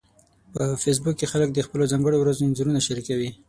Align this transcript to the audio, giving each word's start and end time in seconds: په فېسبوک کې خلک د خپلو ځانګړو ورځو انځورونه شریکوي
په 0.53 0.63
فېسبوک 0.81 1.15
کې 1.19 1.31
خلک 1.31 1.49
د 1.53 1.59
خپلو 1.65 1.89
ځانګړو 1.91 2.17
ورځو 2.19 2.45
انځورونه 2.47 2.79
شریکوي 2.87 3.29